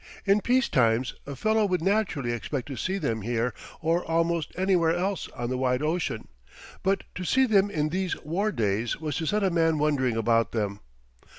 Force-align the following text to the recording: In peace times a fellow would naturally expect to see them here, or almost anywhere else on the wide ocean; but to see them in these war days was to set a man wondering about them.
In 0.25 0.41
peace 0.41 0.67
times 0.67 1.13
a 1.27 1.35
fellow 1.35 1.63
would 1.67 1.83
naturally 1.83 2.31
expect 2.31 2.65
to 2.69 2.75
see 2.75 2.97
them 2.97 3.21
here, 3.21 3.53
or 3.81 4.03
almost 4.03 4.51
anywhere 4.57 4.95
else 4.95 5.29
on 5.33 5.51
the 5.51 5.59
wide 5.59 5.83
ocean; 5.83 6.27
but 6.81 7.03
to 7.13 7.23
see 7.23 7.45
them 7.45 7.69
in 7.69 7.89
these 7.89 8.19
war 8.23 8.51
days 8.51 8.99
was 8.99 9.17
to 9.17 9.27
set 9.27 9.43
a 9.43 9.51
man 9.51 9.77
wondering 9.77 10.17
about 10.17 10.53
them. 10.53 10.79